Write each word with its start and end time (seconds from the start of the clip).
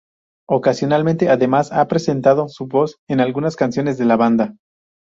Ocasionalmente 0.49 1.29
además, 1.29 1.71
ha 1.71 1.87
prestado 1.87 2.47
su 2.49 2.65
voz 2.65 2.95
en 3.07 3.19
algunas 3.21 3.55
canciones 3.55 3.99
de 3.99 4.05
la 4.05 4.15
banda. 4.15 4.55